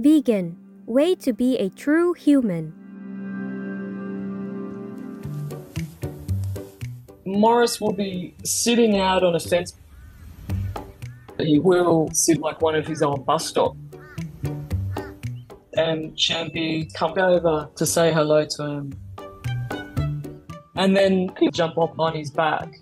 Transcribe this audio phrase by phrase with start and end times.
[0.00, 0.56] Vegan
[0.86, 2.72] Way to be a true human.
[7.24, 9.74] Morris will be sitting out on a fence.
[11.38, 13.76] He will sit like one of his old bus stop.
[15.74, 18.92] And Champy come over to say hello to him.
[20.76, 22.72] And then he'll jump up on his back.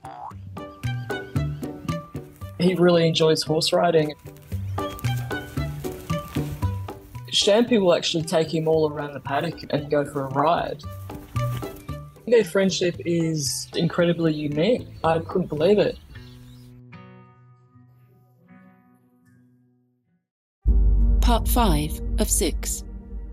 [2.59, 4.15] He really enjoys horse riding.
[7.39, 10.83] Champy will actually take him all around the paddock and go for a ride.
[12.27, 14.89] Their friendship is incredibly unique.
[15.05, 15.99] I couldn't believe it.
[21.21, 22.85] Part 5 of 6.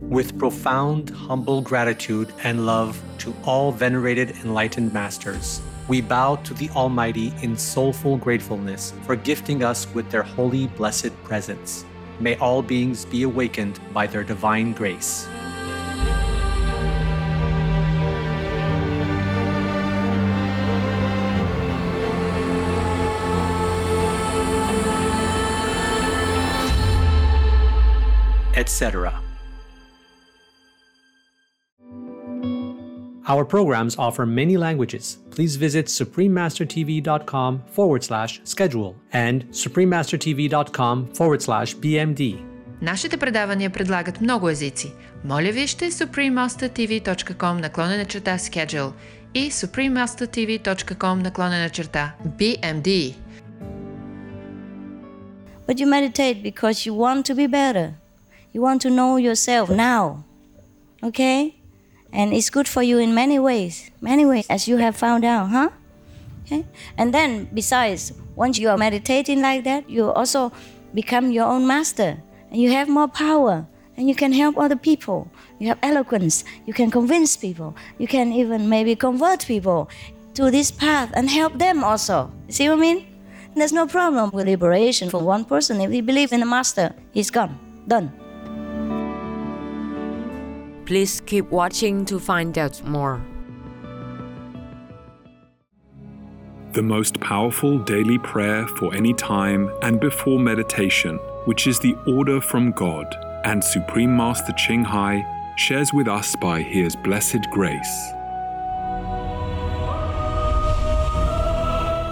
[0.02, 6.70] With profound, humble gratitude and love to all venerated enlightened masters, we bow to the
[6.72, 11.86] Almighty in soulful gratefulness for gifting us with their holy, blessed presence.
[12.20, 15.28] May all beings be awakened by their divine grace.
[28.56, 29.25] etc.
[33.27, 35.19] Our programs offer many languages.
[35.31, 42.39] Please visit suprememastertv.com forward slash schedule and suprememastertv.com forward slash BMD.
[42.81, 44.93] Нашите предавания предлагат много езици.
[45.25, 48.93] Моля вижте suprememastertv.com наклонена черта schedule
[49.35, 53.15] и suprememastertv.com наклонена черта BMD.
[55.67, 57.95] But you meditate because you want to be better.
[58.53, 60.25] You want to know yourself now.
[61.03, 61.55] Okay?
[62.16, 63.92] And it's good for you in many ways.
[64.00, 65.70] Many ways, as you have found out, huh?
[66.46, 66.66] Okay?
[66.98, 70.54] And then, besides, once you are meditating like that, you also
[70.94, 72.18] become your own master.
[72.50, 73.68] And you have more power.
[73.98, 75.30] And you can help other people.
[75.60, 76.46] You have eloquence.
[76.66, 77.76] You can convince people.
[77.98, 79.90] You can even maybe convert people
[80.36, 82.32] to this path and help them also.
[82.48, 83.08] See what I mean?
[83.56, 85.82] There's no problem with liberation for one person.
[85.82, 87.60] If he believes in the master, he's gone.
[87.88, 88.12] Done.
[90.86, 93.20] Please keep watching to find out more.
[96.74, 102.40] The most powerful daily prayer for any time and before meditation, which is the order
[102.40, 105.26] from God, and Supreme Master Ching Hai
[105.58, 108.12] shares with us by His blessed grace.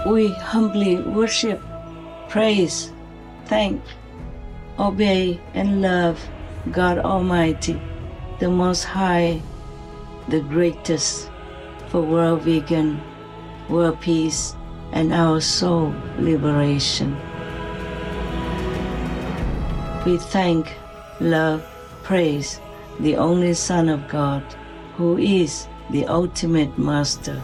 [0.04, 1.62] We humbly worship,
[2.28, 2.90] praise,
[3.44, 3.80] thank,
[4.80, 6.20] obey, and love
[6.72, 7.80] God Almighty
[8.44, 9.40] the Most High,
[10.28, 11.30] the greatest
[11.88, 13.00] for world vegan,
[13.70, 14.54] world peace,
[14.92, 17.16] and our soul liberation.
[20.04, 20.74] We thank,
[21.20, 21.64] love,
[22.02, 22.60] praise
[23.00, 24.42] the only Son of God,
[24.98, 27.40] who is the ultimate Master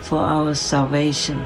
[0.00, 1.40] for our salvation.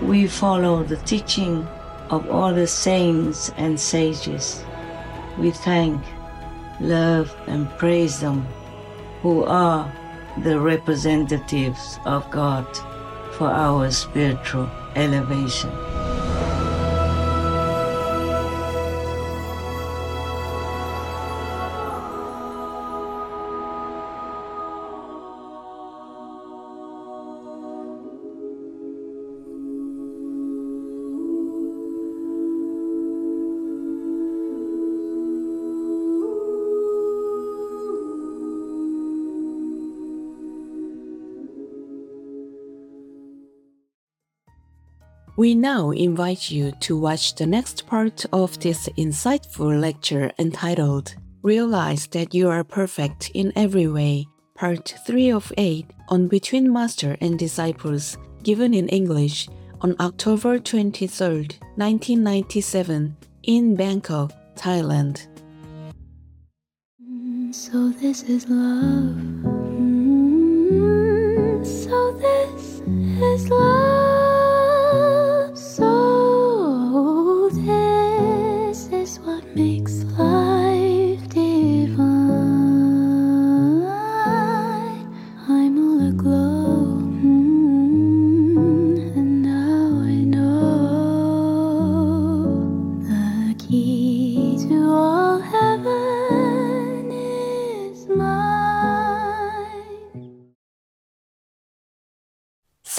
[0.00, 1.68] We follow the teaching
[2.08, 4.64] of all the saints and sages.
[5.36, 6.00] We thank,
[6.80, 8.46] love, and praise them,
[9.22, 9.92] who are
[10.42, 12.66] the representatives of God
[13.32, 15.70] for our spiritual elevation.
[45.40, 52.06] We now invite you to watch the next part of this insightful lecture entitled Realize
[52.08, 57.38] That You Are Perfect in Every Way, Part 3 of 8 on Between Master and
[57.38, 59.48] Disciples, given in English
[59.80, 65.26] on October 23, 1997, in Bangkok, Thailand.
[67.50, 69.16] So this is love.
[69.80, 72.82] Mm, So this
[73.22, 73.99] is love.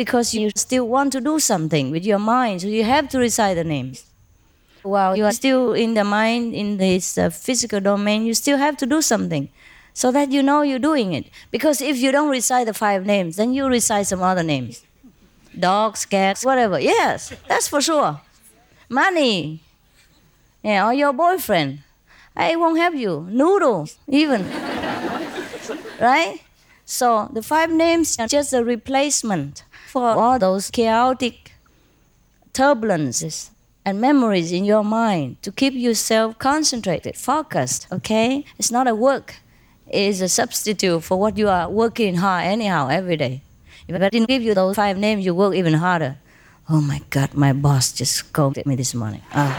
[0.00, 2.62] Because you still want to do something with your mind.
[2.62, 4.06] So you have to recite the names.
[4.82, 8.78] While you are still in the mind, in this uh, physical domain, you still have
[8.78, 9.50] to do something
[9.92, 11.26] so that you know you're doing it.
[11.50, 14.82] Because if you don't recite the five names, then you recite some other names
[15.52, 16.80] dogs, cats, whatever.
[16.80, 18.22] Yes, that's for sure.
[18.88, 19.60] Money,
[20.62, 21.80] yeah, or your boyfriend.
[22.34, 23.26] I won't help you.
[23.28, 24.48] Noodles, even.
[26.00, 26.40] right?
[26.86, 31.52] So the five names are just a replacement for all those chaotic
[32.52, 33.50] turbulences
[33.84, 38.44] and memories in your mind to keep yourself concentrated, focused, okay?
[38.56, 39.42] It's not a work,
[39.88, 43.42] it's a substitute for what you are working hard anyhow every day.
[43.88, 46.18] If I didn't give you those five names, you work even harder.
[46.68, 49.22] Oh my God, my boss just called me this morning.
[49.34, 49.50] Ah.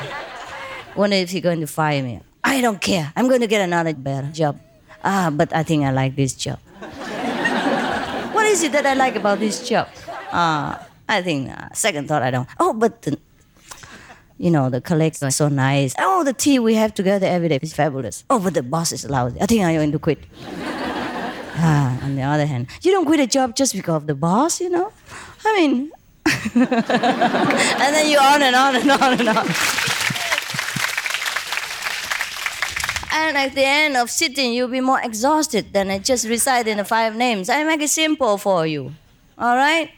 [0.96, 2.22] Wonder if he's going to fire me.
[2.42, 3.12] I don't care.
[3.18, 4.62] I'm going to get another better job.
[5.04, 6.60] Ah, but I think I like this job.
[8.32, 9.90] what is it that I like about this job?
[10.32, 12.48] Uh, I think, uh, second thought, I don't.
[12.60, 13.20] Oh, but the,
[14.38, 15.94] you know, the colleagues are so nice.
[16.00, 18.24] Oh, the tea we have together every day is fabulous.
[18.30, 19.42] Oh, but the boss is lousy.
[19.42, 20.20] I think I'm going to quit.
[20.48, 24.62] ah, on the other hand, you don't quit a job just because of the boss,
[24.62, 24.92] you know?
[25.46, 25.92] I mean,
[26.56, 29.48] and then you on and on and on and on.
[33.14, 37.16] And at the end of sitting, you'll be more exhausted than just reciting the five
[37.16, 37.50] names.
[37.50, 38.94] I make it simple for you.
[39.38, 39.92] All right?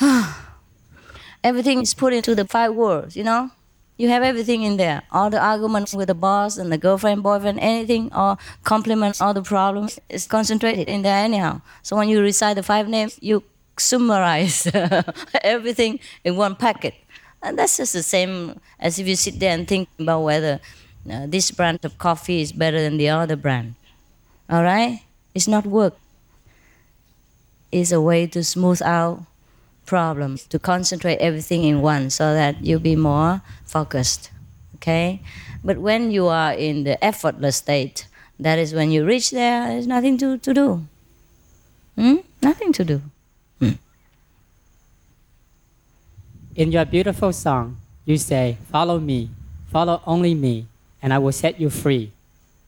[1.44, 3.50] everything is put into the five words, you know?
[3.96, 5.02] You have everything in there.
[5.12, 9.42] All the arguments with the boss and the girlfriend, boyfriend, anything, or compliments, all the
[9.42, 11.60] problems is concentrated in there anyhow.
[11.82, 13.44] So when you recite the five names, you
[13.78, 14.66] summarize
[15.44, 16.94] everything in one packet.
[17.40, 20.60] And that's just the same as if you sit there and think about whether
[21.08, 23.74] uh, this brand of coffee is better than the other brand.
[24.50, 25.02] All right?
[25.34, 25.94] It's not work.
[27.70, 29.22] It's a way to smooth out
[29.86, 34.30] problems, to concentrate everything in one so that you'll be more focused.
[34.76, 35.20] Okay?
[35.62, 38.06] But when you are in the effortless state,
[38.38, 40.86] that is when you reach there, there's nothing to, to do.
[41.96, 42.16] Hmm?
[42.42, 43.02] Nothing to do.
[46.56, 49.30] In your beautiful song, you say, Follow me,
[49.72, 50.68] follow only me,
[51.02, 52.12] and I will set you free.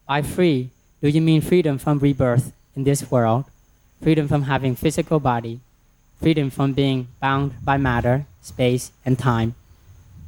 [0.08, 0.70] By free,
[1.00, 3.44] do you mean freedom from rebirth in this world,
[4.02, 5.60] freedom from having physical body,
[6.20, 9.54] freedom from being bound by matter, space, and time?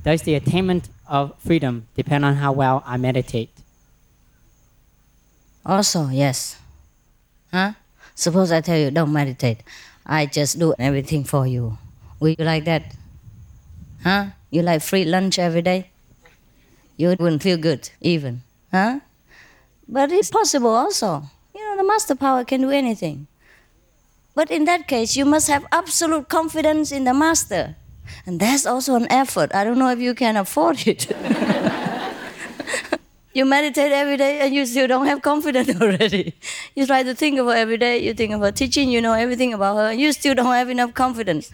[0.05, 3.51] Does the attainment of freedom depend on how well I meditate?
[5.65, 6.59] Also, yes.
[7.53, 7.73] Huh?
[8.15, 9.63] Suppose I tell you, don't meditate.
[10.07, 11.79] I just do everything for you.
[12.21, 12.95] Would you like that?
[14.03, 14.27] Huh?
[14.51, 15.91] You like free lunch every day?
[16.97, 18.43] You wouldn't feel good, even.
[18.73, 19.01] Huh?
[19.87, 21.25] But it's possible also.
[21.55, 23.27] You know, the master power can do anything.
[24.39, 27.75] But in that case, you must have absolute confidence in the master.
[28.25, 29.53] And that's also an effort.
[29.53, 31.11] I don't know if you can afford it.
[33.35, 36.35] you meditate every day and you still don't have confidence already.
[36.77, 39.77] You try to think about every day, you think about teaching, you know everything about
[39.77, 41.51] her, and you still don't have enough confidence.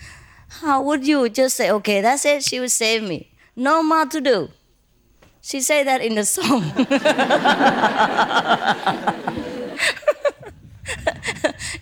[0.61, 3.31] How would you just say, okay, that's it, she will save me?
[3.57, 4.50] No more to do.
[5.41, 6.64] She said that in the song.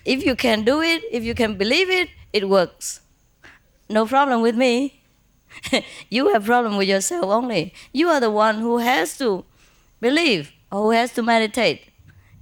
[0.05, 3.01] if you can do it, if you can believe it, it works.
[3.89, 5.01] No problem with me.
[6.09, 7.73] you have problem with yourself only.
[7.91, 9.45] You are the one who has to
[10.01, 11.81] believe or who has to meditate.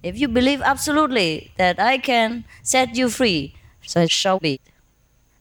[0.03, 4.59] If you believe absolutely that I can set you free, so it shall be.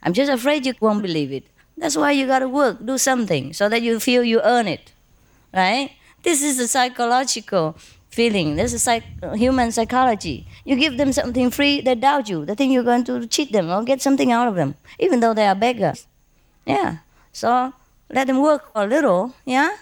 [0.03, 1.45] I'm just afraid you won't believe it.
[1.77, 4.93] That's why you gotta work, do something, so that you feel you earn it,
[5.55, 5.93] right?
[6.23, 7.77] This is a psychological
[8.11, 8.57] feeling.
[8.57, 10.47] This is psych- human psychology.
[10.64, 12.45] You give them something free, they doubt you.
[12.45, 15.35] They think you're going to cheat them or get something out of them, even though
[15.35, 16.07] they are beggars.
[16.67, 16.99] Yeah.
[17.33, 17.73] So
[18.11, 19.76] let them work a little, yeah?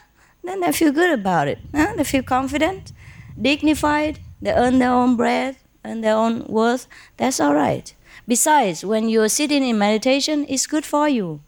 [0.45, 1.59] Then they feel good about it.
[1.75, 1.95] Huh?
[1.97, 2.93] They feel confident,
[3.41, 6.87] dignified, they earn their own bread and their own worth.
[7.17, 7.93] That's all right.
[8.27, 11.41] Besides, when you're sitting in meditation, it's good for you.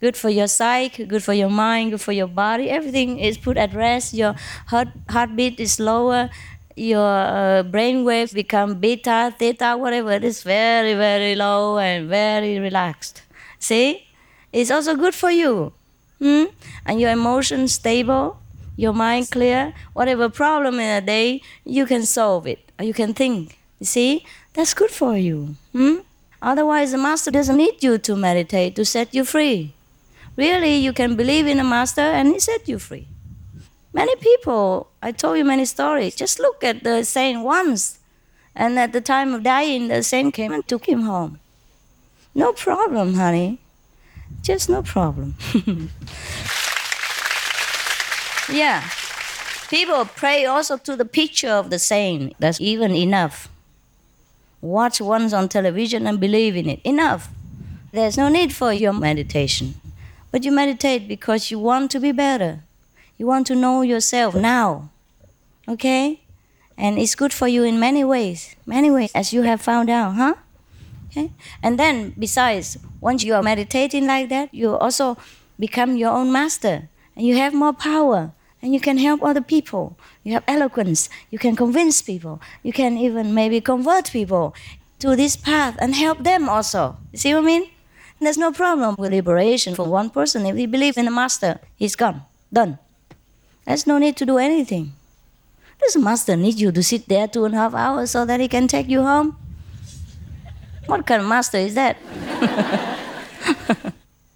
[0.00, 2.68] Good for your psyche, good for your mind, good for your body.
[2.68, 4.12] Everything is put at rest.
[4.12, 4.34] Your
[4.66, 6.28] heart heartbeat is lower.
[6.76, 10.12] Your uh, brain waves become beta, theta, whatever.
[10.12, 13.22] It is very, very low and very relaxed.
[13.58, 14.06] See,
[14.52, 15.72] it's also good for you.
[16.18, 16.44] Hmm?
[16.84, 18.38] And your emotions stable,
[18.76, 19.72] your mind clear.
[19.94, 22.70] Whatever problem in a day, you can solve it.
[22.78, 23.58] Or you can think.
[23.80, 25.56] You see, that's good for you.
[25.72, 26.04] Hmm?
[26.42, 29.72] Otherwise, the master doesn't need you to meditate to set you free.
[30.36, 33.08] Really, you can believe in a master and he set you free.
[33.92, 37.98] Many people, I told you many stories, just look at the saint once.
[38.54, 41.40] And at the time of dying, the saint came and took him home.
[42.34, 43.58] No problem, honey.
[44.42, 45.36] Just no problem.
[48.52, 48.86] yeah.
[49.68, 52.34] People pray also to the picture of the saint.
[52.38, 53.48] That's even enough.
[54.60, 56.80] Watch once on television and believe in it.
[56.84, 57.28] Enough.
[57.92, 59.80] There's no need for your meditation.
[60.36, 62.60] But you meditate because you want to be better.
[63.16, 64.90] You want to know yourself now.
[65.66, 66.20] Okay?
[66.76, 68.54] And it's good for you in many ways.
[68.66, 70.34] Many ways, as you have found out, huh?
[71.06, 71.32] Okay?
[71.62, 75.16] And then, besides, once you are meditating like that, you also
[75.58, 76.90] become your own master.
[77.16, 78.32] And you have more power.
[78.60, 79.96] And you can help other people.
[80.22, 81.08] You have eloquence.
[81.30, 82.42] You can convince people.
[82.62, 84.54] You can even maybe convert people
[84.98, 86.98] to this path and help them also.
[87.14, 87.70] See what I mean?
[88.20, 90.46] There's no problem with liberation for one person.
[90.46, 92.22] If he believes in the master, he's gone.
[92.52, 92.78] Done.
[93.66, 94.92] There's no need to do anything.
[95.80, 98.40] Does the master need you to sit there two and a half hours so that
[98.40, 99.36] he can take you home?
[100.86, 101.96] What kind of master is that?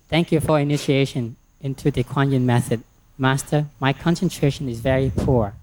[0.08, 2.82] Thank you for initiation into the Kuan Yin method.
[3.16, 5.54] Master, my concentration is very poor.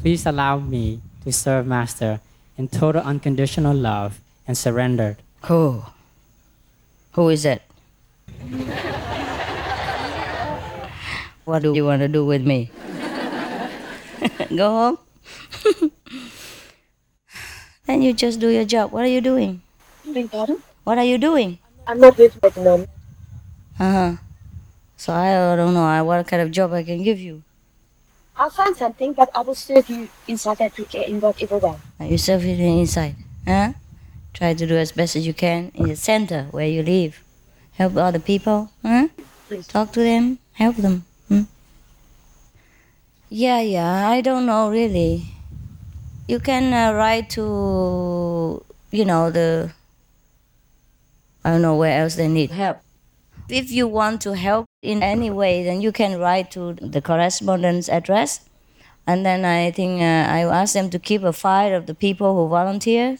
[0.00, 2.20] Please allow me to serve Master
[2.58, 5.16] in total unconditional love and surrender.
[5.44, 5.82] Who?
[7.12, 7.62] Who is it?
[11.44, 12.70] what do you want to do with me?
[14.54, 14.98] Go home?
[17.86, 18.92] then you just do your job.
[18.92, 19.62] What are you doing?
[20.84, 21.58] What are you doing?
[21.86, 22.90] I'm not at the moment.
[23.78, 24.12] Uh huh.
[24.96, 27.42] So I don't know what kind of job I can give you.
[28.36, 31.76] I'll find something, but I will serve you inside Africa in whatever way.
[32.00, 33.72] You serve it inside, huh?
[34.32, 37.22] Try to do as best as you can in the center where you live.
[37.72, 39.08] Help other people, huh?
[39.48, 39.66] Please.
[39.66, 41.04] Talk to them, help them.
[41.28, 41.42] Hmm?
[43.28, 45.26] Yeah, yeah, I don't know really.
[46.28, 49.72] You can uh, write to, you know, the.
[51.44, 52.78] I don't know where else they need help.
[53.48, 57.88] If you want to help in any way, then you can write to the correspondence
[57.88, 58.48] address.
[59.06, 61.94] And then I think uh, I will ask them to keep a file of the
[61.94, 63.18] people who volunteer.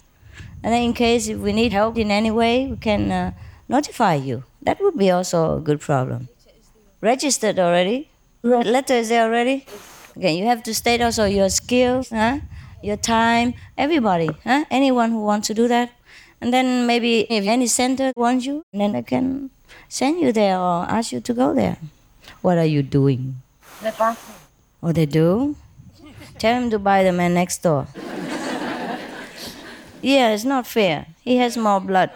[0.63, 3.31] And then in case if we need help in any way, we can uh,
[3.67, 4.43] notify you.
[4.61, 6.29] That would be also a good problem.
[7.01, 8.09] Registered already?
[8.43, 9.65] Letter is there already?
[10.17, 12.39] Okay, you have to state also your skills, huh?
[12.83, 14.65] your time, everybody, huh?
[14.69, 15.91] anyone who wants to do that.
[16.41, 19.51] And then maybe if any center wants you, then I can
[19.87, 21.77] send you there or ask you to go there.
[22.41, 23.41] What are you doing?
[23.81, 24.37] The bathroom.
[24.83, 25.55] Oh, they do?
[26.39, 27.87] Tell him to buy the man next door.
[30.01, 31.07] Yeah, it's not fair.
[31.21, 32.11] He has more blood.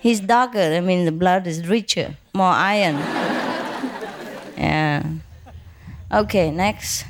[0.00, 2.96] He's darker, I mean, the blood is richer, more iron.
[4.56, 5.04] yeah.
[6.12, 7.04] Okay, next.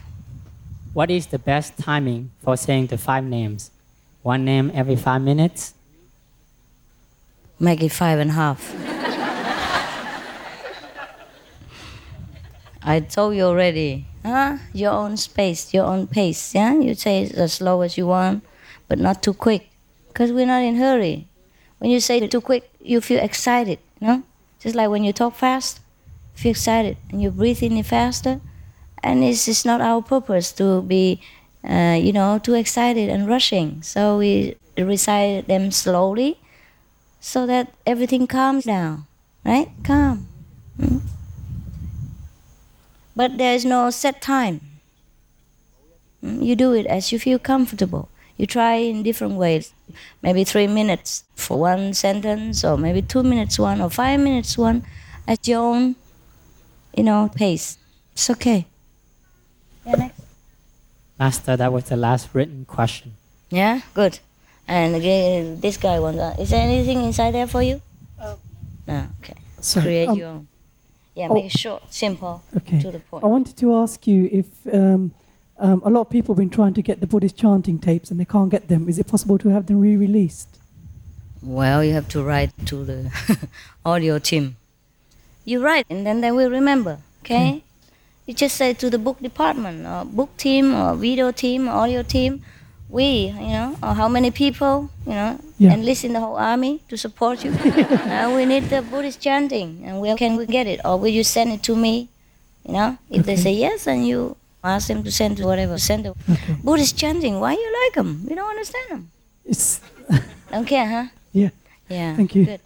[0.93, 3.71] What is the best timing for saying the five names?
[4.23, 5.75] One name every five minutes?
[7.59, 8.61] Make it five and a half.
[12.85, 14.59] I told you already, huh?
[14.73, 16.75] Your own space, your own pace, yeah?
[16.75, 18.45] You say it as slow as you want,
[18.89, 19.71] but not too quick,
[20.13, 21.27] because we're not in hurry.
[21.79, 24.23] When you say too quick, you feel excited, you know?
[24.61, 25.81] Just like when you talk fast,
[26.37, 28.41] you feel excited, and you breathe in faster,
[29.03, 31.21] and it's, it's not our purpose to be,
[31.69, 33.83] uh, you know, too excited and rushing.
[33.83, 36.39] So we recite them slowly,
[37.21, 39.07] so that everything calms down,
[39.45, 39.71] right?
[39.83, 40.29] Calm.
[40.79, 41.01] Mm.
[43.17, 44.61] But there is no set time.
[46.23, 48.09] Mm, You do it as you feel comfortable.
[48.43, 49.73] You try in different ways.
[50.21, 54.85] Maybe three minutes for one sentence, or maybe two minutes one, or five minutes one,
[55.29, 55.95] at your own,
[56.97, 57.79] you know, pace.
[58.15, 58.67] It's okay.
[59.87, 60.21] Yeah, next.
[61.21, 63.15] Master, that was the last written question.
[63.49, 64.19] Yeah, good.
[64.67, 66.19] And again, this guy wants.
[66.19, 67.81] Uh, is there anything inside there for you?
[68.21, 68.41] Oh.
[68.89, 69.07] No.
[69.23, 69.39] Okay.
[69.61, 70.49] Sorry, Create um, your own.
[71.15, 71.35] Yeah, oh.
[71.35, 72.81] make it short, simple, Okay.
[72.81, 73.23] to the point.
[73.23, 75.13] I wanted to ask you if um,
[75.59, 78.19] um, a lot of people have been trying to get the Buddhist chanting tapes and
[78.19, 78.89] they can't get them.
[78.89, 80.49] Is it possible to have them re-released?
[81.43, 83.11] Well, you have to write to the
[83.85, 84.57] audio team.
[85.45, 86.99] You write, and then they will remember.
[87.25, 87.63] Okay.
[88.27, 92.03] You just say to the book department, or book team, or video team, or audio
[92.05, 92.45] team,
[92.89, 95.73] we, you know, or how many people, you know, Yeah.
[95.75, 97.51] enlist in the whole army to support you.
[97.55, 100.81] uh, we need the Buddhist chanting, and where can we get it?
[100.85, 102.09] Or will you send it to me?
[102.67, 106.15] You know, if they say yes, then you ask them to send to whatever center.
[106.63, 108.27] Buddhist chanting, why you like them?
[108.29, 109.11] You don't understand them.
[109.45, 109.81] It's
[110.51, 111.07] Don't care, huh?
[111.33, 111.51] yeah.
[111.89, 112.17] Yeah.
[112.17, 112.45] Thank you.
[112.47, 112.61] Good.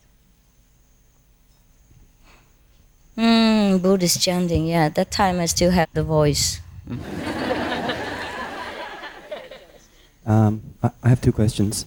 [3.17, 4.67] Hmm, Buddhist chanting.
[4.67, 6.61] Yeah, that time I still have the voice.
[10.27, 11.87] Um, I, I have two questions.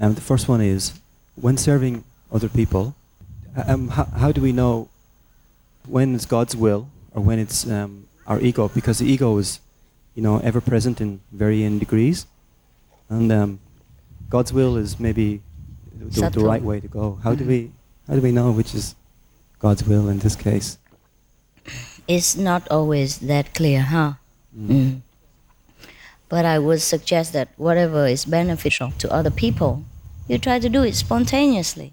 [0.00, 0.92] Um, the first one is,
[1.36, 2.02] when serving
[2.32, 2.96] other people,
[3.68, 4.88] um, how, how do we know
[5.86, 8.68] when it's God's will or when it's um, our ego?
[8.68, 9.60] Because the ego is,
[10.14, 12.26] you know, ever present in varying degrees,
[13.08, 13.58] and um,
[14.30, 15.42] God's will is maybe
[15.94, 17.18] the, the right way to go.
[17.22, 17.48] How do Mhm.
[17.48, 17.70] we
[18.08, 18.94] how do we know which is
[19.58, 20.76] God's will in this case?
[22.06, 24.14] It's not always that clear, huh?
[24.52, 24.68] Mm.
[24.68, 25.00] Mm.
[26.28, 29.84] But I would suggest that whatever is beneficial to other people,
[30.28, 31.92] you try to do it spontaneously.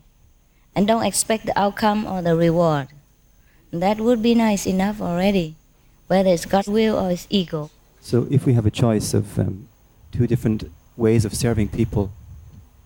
[0.75, 2.87] And don't expect the outcome or the reward.
[3.71, 5.55] That would be nice enough already,
[6.11, 7.69] whether it's God's will or it's ego.
[8.01, 9.69] So if we have a choice of um,
[10.11, 12.11] two different ways of serving people,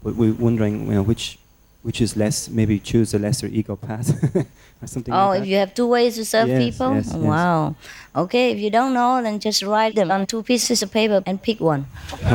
[0.04, 1.40] but we're wondering, you know, which
[1.82, 4.10] which is less, maybe choose a lesser ego path
[4.82, 6.94] or something Oh, like if you have two ways to serve Yes, people?
[6.96, 7.16] yes, yes.
[7.16, 7.76] Wow.
[8.16, 11.42] Okay, if you don't know, then just write them on two pieces of paper and
[11.42, 11.86] pick one.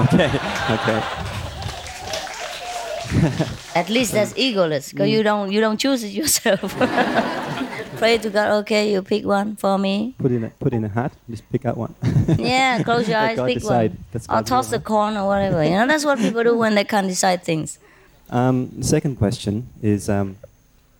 [0.04, 0.30] okay,
[0.76, 1.00] okay.
[3.74, 6.74] At least that's egoless, because you don't you don't choose it yourself.
[8.00, 8.48] Pray to God.
[8.60, 10.14] Okay, you pick one for me.
[10.18, 11.12] Put in a put in a hat.
[11.28, 11.94] Just pick out one.
[12.38, 13.90] Yeah, close your eyes, God pick decide.
[13.92, 14.04] one.
[14.12, 15.62] That's Or toss the corn or whatever.
[15.62, 17.78] You know, that's what people do when they can't decide things.
[18.30, 20.36] Um, the second question is um,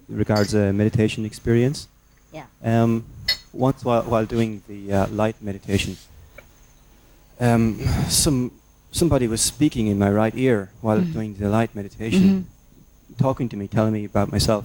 [0.09, 1.88] regards a meditation experience.
[2.33, 2.47] Yeah.
[2.62, 3.04] Um,
[3.52, 5.97] once while, while doing the uh, light meditation,
[7.40, 7.78] um,
[8.09, 8.53] some
[8.92, 11.12] somebody was speaking in my right ear while Mhm.
[11.12, 12.46] doing the light meditation,
[13.18, 14.64] talking to me, telling me about myself.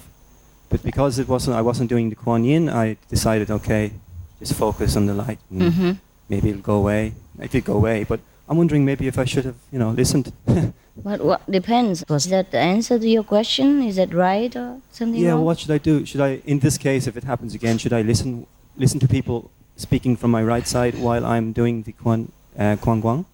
[0.69, 3.91] But because it wasn't, I wasn't doing the Kuan Yin, I decided, okay,
[4.39, 5.39] just focus on the light.
[5.51, 5.99] Mhm.
[6.29, 7.13] Maybe it'll go away.
[7.39, 10.31] It did go away, but I'm wondering maybe if I should have, you know, listened.
[10.97, 12.05] But what depends?
[12.07, 13.83] Was that the answer to your question?
[13.83, 15.43] Is that right or something yeah, wrong?
[15.43, 16.05] what should I do?
[16.05, 18.47] Should I, in this case, if it happens again, should I listen
[18.77, 23.01] listen to people speaking from my right side while I'm doing the Kuan uh, Kuan
[23.01, 23.25] Guang?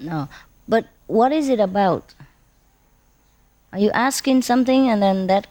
[0.00, 0.28] No.
[0.66, 2.14] But what is it about?
[3.70, 5.46] Are you asking something and then that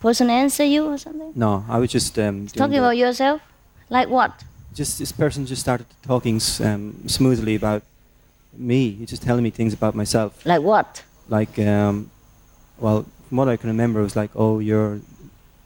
[0.00, 1.32] person answer you or something?
[1.34, 3.40] No, I was just um, Talking about yourself?
[3.88, 4.44] Like what?
[4.72, 7.82] just this person just started talking um, smoothly about
[8.56, 8.92] me.
[8.92, 10.46] He's just telling me things about myself.
[10.46, 11.02] Like what?
[11.28, 12.10] Like, um,
[12.78, 15.00] well, from what I can remember, it was like, oh, you're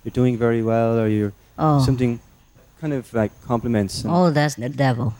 [0.05, 1.85] you're doing very well, or you're Oh.
[1.85, 2.18] something,
[2.81, 4.05] kind of like compliments.
[4.07, 5.14] Oh, that's the devil.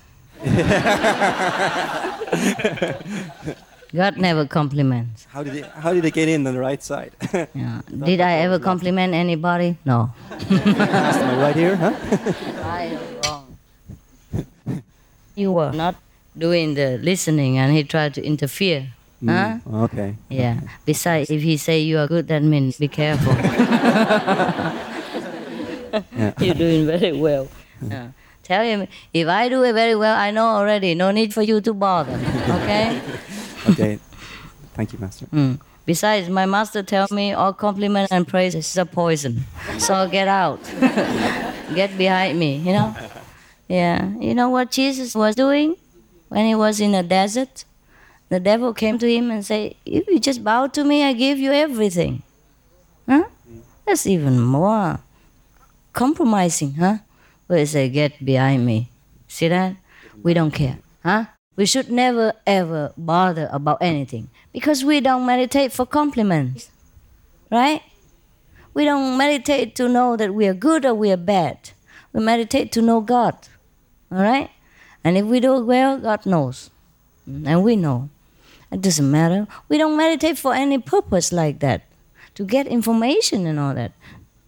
[3.95, 5.25] God never compliments.
[5.31, 7.13] How did it, how did it get in on the right side?
[7.55, 7.81] Yeah.
[7.87, 9.77] Did I ever compliment anybody?
[9.85, 10.13] No.
[10.51, 11.93] My right here, huh?
[12.65, 13.57] Right or wrong?
[15.37, 15.95] You were not
[16.37, 18.89] doing the listening and he tried to interfere.
[19.25, 19.59] Huh?
[19.63, 20.17] Mm, okay.
[20.29, 20.61] Yeah.
[20.85, 23.33] Besides, if he say you are good, that means be careful.
[23.35, 24.73] Yeah.
[26.41, 27.49] You're doing very well.
[27.81, 28.09] Yeah.
[28.43, 30.95] Tell him, if I do it very well, I know already.
[30.95, 32.21] No need for you to bother.
[32.49, 33.01] Okay?
[33.69, 33.99] Okay.
[34.75, 35.27] Thank you, Master.
[35.27, 35.61] Mm.
[35.87, 39.45] Besides, my master tells me all compliment and praise is a poison.
[39.79, 40.61] So get out.
[41.75, 42.97] get behind me, you know?
[43.69, 44.09] Yeah.
[44.19, 45.77] You know what Jesus was doing
[46.29, 47.65] when he was in the desert?
[48.31, 51.39] The devil came to him and said, If you just bow to me, I give
[51.39, 52.23] you everything.
[53.07, 53.25] Huh?
[53.87, 55.01] That's even more
[55.93, 56.99] compromising, huh?
[57.47, 58.89] But he said, Get behind me.
[59.29, 59.77] See that?
[60.23, 61.27] We don't care, huh?
[61.57, 66.71] We should never ever bother about anything because we don't meditate for compliments,
[67.51, 67.83] right?
[68.75, 71.71] We don't meditate to know that we are good or we are bad.
[72.13, 73.37] We meditate to know God,
[74.11, 74.51] all right?
[75.05, 76.71] And if we do well, God knows,
[77.29, 78.09] mm, and we know.
[78.73, 79.47] It doesn't matter.
[79.69, 81.83] We don't meditate for any purpose like that,
[82.35, 83.93] to get information and all that.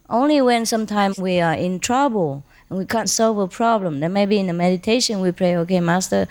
[0.09, 4.39] Only when sometimes we are in trouble and we can't solve a problem, then maybe
[4.39, 6.27] in the meditation we pray, okay, Master,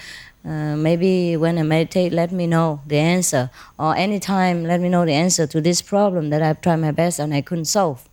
[0.45, 3.49] uh, maybe when I meditate, let me know the answer.
[3.79, 7.19] Or anytime, let me know the answer to this problem that I've tried my best
[7.19, 8.07] and I couldn't solve.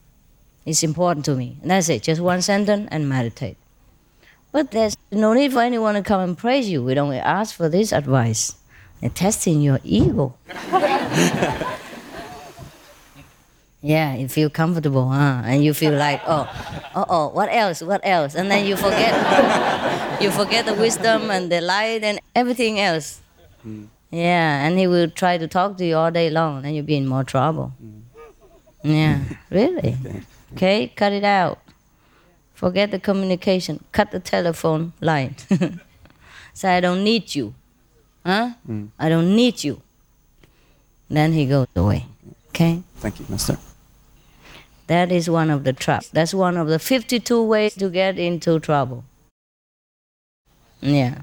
[0.64, 1.58] It's important to me.
[1.60, 3.58] And that's it, just one sentence and meditate.
[4.50, 6.82] But there's no need for anyone to come and praise you.
[6.82, 8.56] We don't ask for this advice.
[9.00, 10.34] They're testing your ego.
[13.82, 15.42] Yeah, you feel comfortable, huh?
[15.44, 16.46] And you feel like, oh,
[16.94, 17.82] oh, oh, what else?
[17.82, 18.36] What else?
[18.36, 19.12] And then you forget,
[20.22, 23.20] you forget the wisdom and the light and everything else.
[24.10, 26.96] Yeah, and he will try to talk to you all day long, and you'll be
[26.96, 27.72] in more trouble.
[28.84, 29.96] Yeah, really.
[30.52, 31.58] Okay, cut it out.
[32.54, 33.82] Forget the communication.
[33.90, 35.34] Cut the telephone line.
[36.54, 37.54] Say, I don't need you.
[38.24, 38.50] Huh?
[38.68, 38.90] Mm.
[38.98, 39.82] I don't need you.
[41.10, 42.06] Then he goes away.
[42.50, 42.82] Okay?
[42.98, 43.58] Thank you, Master.
[44.86, 46.08] That is one of the traps.
[46.08, 49.04] That's one of the 52 ways to get into trouble.
[50.80, 51.22] Yeah.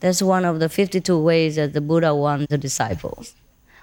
[0.00, 3.34] That's one of the 52 ways that the Buddha warned the disciples.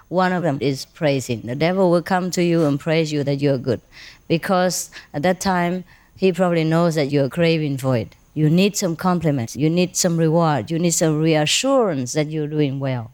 [0.08, 1.42] One of them is praising.
[1.42, 3.80] The devil will come to you and praise you that you're good.
[4.26, 5.84] Because at that time,
[6.16, 8.16] he probably knows that you're craving for it.
[8.34, 9.54] You need some compliments.
[9.54, 10.70] You need some reward.
[10.70, 13.12] You need some reassurance that you're doing well.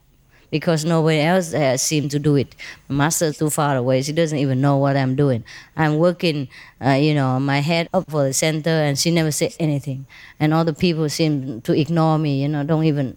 [0.50, 2.54] Because nobody else uh, seems to do it.
[2.88, 4.02] Master is too far away.
[4.02, 5.44] She doesn't even know what I'm doing.
[5.76, 6.48] I'm working,
[6.84, 10.06] uh, you know, my head up for the center, and she never said anything.
[10.38, 12.42] And all the people seem to ignore me.
[12.42, 13.16] You know, don't even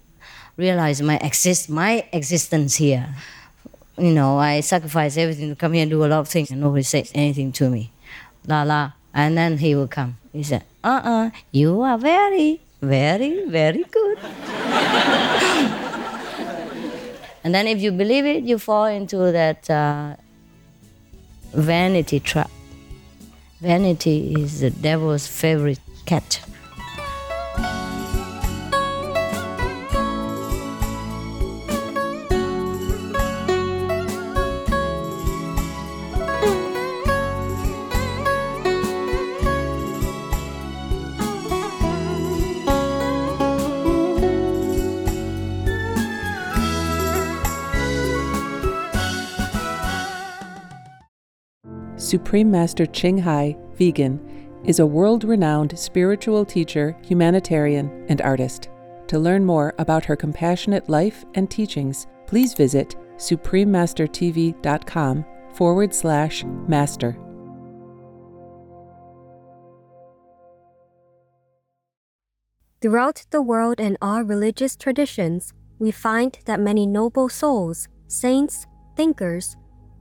[0.56, 3.14] realize my exist, my existence here.
[3.96, 6.60] You know, I sacrifice everything to come here and do a lot of things, and
[6.60, 7.92] nobody says anything to me.
[8.46, 8.92] La la.
[9.14, 10.18] And then he will come.
[10.32, 14.18] He said, uh uh, you are very, very, very good.
[17.48, 20.16] and then if you believe it, you fall into that uh,
[21.54, 22.50] vanity trap.
[23.62, 26.42] Vanity is the devil's favorite cat.
[52.08, 54.18] Supreme Master Ching Hai, vegan,
[54.64, 58.70] is a world renowned spiritual teacher, humanitarian, and artist.
[59.08, 67.14] To learn more about her compassionate life and teachings, please visit suprememastertv.com forward slash master.
[72.80, 78.66] Throughout the world and all religious traditions, we find that many noble souls, saints,
[78.96, 79.58] thinkers,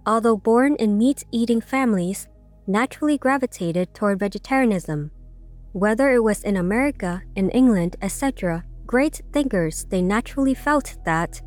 [0.08, 2.30] although born in meat eating families,
[2.66, 5.12] naturally gravitated toward vegetarianism.
[5.74, 11.42] Whether it was in America, in England, etc., great thinkers, they naturally felt that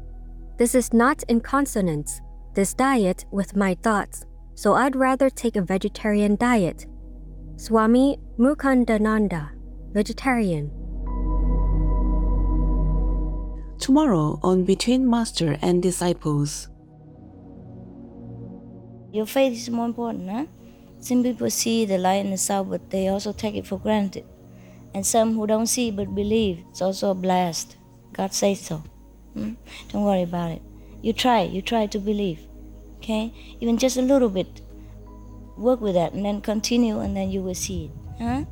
[0.58, 2.20] this is not in consonance,
[2.54, 6.86] this diet, with my thoughts, so I'd rather take a vegetarian diet.
[7.56, 9.50] Swami Mukundananda,
[9.92, 10.70] vegetarian.
[13.78, 16.68] Tomorrow on Between Master and Disciples.
[19.12, 20.46] Your faith is more important, huh?
[21.00, 24.24] Some people see the light in the south, but they also take it for granted.
[24.94, 27.76] And some who don't see but believe, it's also a blast.
[28.12, 28.82] God says so.
[29.34, 29.54] Hmm?
[29.88, 30.62] Don't worry about it.
[31.00, 32.40] You try, you try to believe.
[32.98, 33.32] Okay?
[33.60, 34.60] Even just a little bit.
[35.56, 38.22] Work with that and then continue and then you will see it.
[38.22, 38.44] Huh?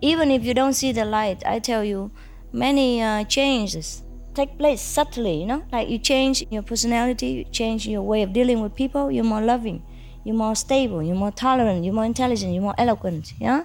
[0.00, 2.10] Even if you don't see the light, I tell you,
[2.52, 4.02] many uh, changes
[4.34, 5.64] take place subtly, you know?
[5.72, 9.40] Like you change your personality, you change your way of dealing with people, you're more
[9.40, 9.82] loving,
[10.24, 13.64] you're more stable, you're more tolerant, you're more intelligent, you're more eloquent, yeah?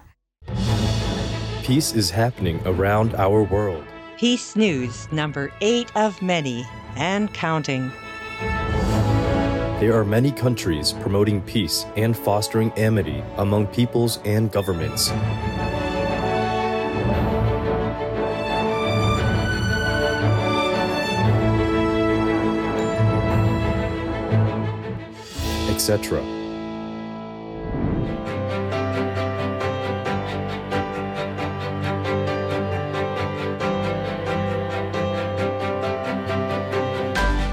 [1.64, 3.84] Peace is happening around our world.
[4.18, 6.66] Peace News, number eight of many,
[6.98, 7.90] and counting.
[9.80, 15.12] There are many countries promoting peace and fostering amity among peoples and governments.
[25.70, 26.39] Etc.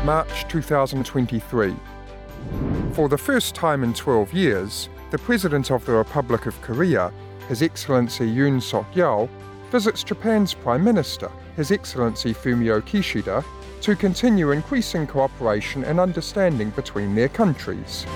[0.07, 1.75] March 2023.
[2.93, 7.13] For the first time in 12 years, the President of the Republic of Korea,
[7.49, 9.29] His Excellency Yoon Suk Yeol,
[9.73, 13.45] visits Japan's Prime Minister, His Excellency Fumio Kishida,
[13.81, 18.07] to continue increasing cooperation and understanding between their countries.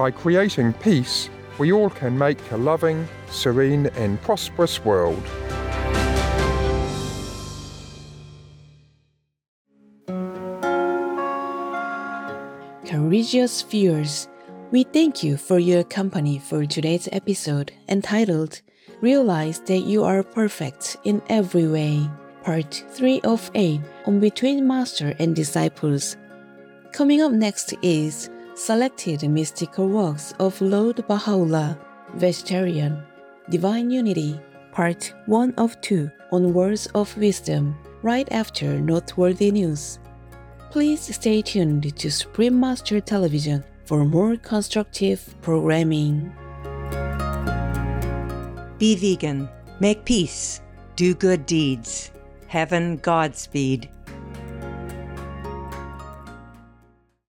[0.00, 5.22] By creating peace, we all can make a loving, serene, and prosperous world.
[12.86, 14.26] Courageous viewers,
[14.70, 18.62] We thank you for your company for today's episode entitled
[19.02, 22.08] Realize that you are perfect in every way,
[22.42, 26.16] part 3 of 8 on Between Master and Disciples.
[26.92, 31.78] Coming up next is Selected Mystical Works of Lord Baha'u'llah,
[32.14, 33.02] Vegetarian,
[33.48, 34.40] Divine Unity,
[34.72, 39.98] part 1 of 2 on Words of Wisdom, right after Noteworthy News.
[40.70, 46.32] Please stay tuned to Supreme Master Television for more constructive programming.
[48.78, 50.60] Be vegan, make peace,
[50.96, 52.10] do good deeds.
[52.46, 53.88] Heaven Godspeed.